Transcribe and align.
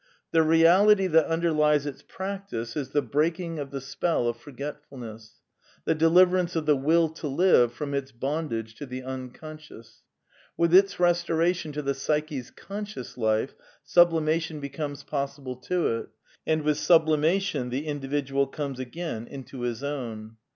The 0.31 0.41
reality 0.41 1.05
that 1.05 1.27
underlies 1.27 1.85
its 1.85 2.01
practice 2.01 2.75
is 2.75 2.89
the 2.89 3.03
breaking 3.03 3.59
of 3.59 3.69
the 3.69 3.79
spell 3.79 4.27
of 4.27 4.35
f 4.37 4.45
orgetf 4.45 4.77
ulness; 4.91 5.33
the 5.85 5.93
deliverance 5.93 6.55
of 6.55 6.65
the 6.65 6.75
Will 6.75 7.07
to 7.09 7.27
live 7.27 7.71
from 7.71 7.93
its 7.93 8.11
bondage 8.11 8.73
to 8.77 8.87
the 8.87 9.03
Unconscious. 9.03 10.01
With 10.57 10.73
its 10.73 10.99
restoration 10.99 11.71
to 11.73 11.83
the 11.83 11.93
psyche's 11.93 12.49
conscious 12.49 13.15
life 13.15 13.53
sublima 13.85 14.41
tion 14.41 14.59
becomes 14.59 15.03
possible 15.03 15.55
to 15.57 15.87
it. 15.99 16.09
And 16.47 16.63
with 16.63 16.79
sublimation 16.79 17.69
the 17.69 17.85
in 17.85 17.99
dividual 17.99 18.47
comes 18.47 18.79
again 18.79 19.27
into 19.27 19.61
his 19.61 19.83
own. 19.83 20.37